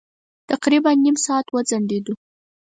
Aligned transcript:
تقريباً 0.51 0.91
نيم 1.03 1.15
ساعت 1.25 1.45
وځنډېدو. 1.53 2.13